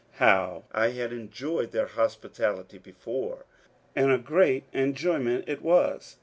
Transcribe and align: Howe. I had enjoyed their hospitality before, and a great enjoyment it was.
Howe. 0.13 0.63
I 0.71 0.87
had 0.87 1.13
enjoyed 1.13 1.69
their 1.69 1.85
hospitality 1.85 2.79
before, 2.79 3.45
and 3.95 4.11
a 4.11 4.17
great 4.17 4.63
enjoyment 4.73 5.43
it 5.47 5.61
was. 5.61 6.17